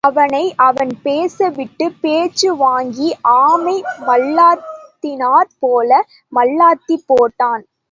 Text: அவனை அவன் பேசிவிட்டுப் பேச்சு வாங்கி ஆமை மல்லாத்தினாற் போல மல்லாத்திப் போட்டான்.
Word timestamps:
அவனை 0.03 0.45
அவன் 0.59 0.93
பேசிவிட்டுப் 1.03 1.97
பேச்சு 2.01 2.55
வாங்கி 2.55 3.09
ஆமை 3.35 3.75
மல்லாத்தினாற் 4.07 5.53
போல 5.59 5.91
மல்லாத்திப் 6.33 7.07
போட்டான். 7.09 7.63